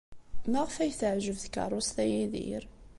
Maɣef 0.51 0.75
ay 0.77 0.91
teɛjeb 0.99 1.37
tkeṛṛust-a 1.39 2.05
Yidir? 2.11 2.63